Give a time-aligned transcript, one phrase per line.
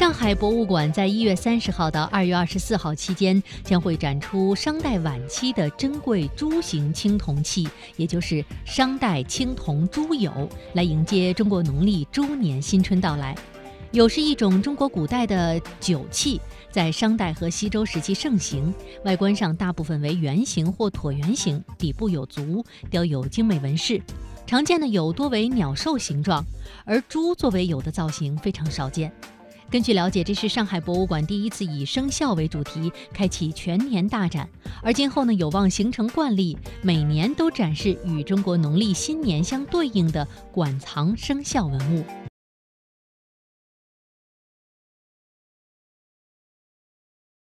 [0.00, 7.68] 上海博物馆在一月三十号到二月二十四号期间，将会展出商代晚期的珍贵猪形青铜器，
[7.98, 13.36] 也就是商代青铜猪俑，来迎接中国农历猪年新春到来。
[13.92, 16.40] 俑是一种中国古代的酒器，
[16.70, 18.72] 在商代和西周时期盛行，
[19.04, 24.00] 外观上大部分为圆形或椭圆形，底部有足，雕有精美纹饰。
[24.46, 26.42] 常见的俑多为鸟兽形状，
[26.86, 29.12] 而猪作为俑的造型非常少见。
[29.70, 34.48] 根据了解，这是上海博物馆第一次以生肖为主题开启全年大展，
[34.82, 42.04] 而今后呢有望形成惯例，每年都展示与中国农历新年相对应的馆藏生肖文物。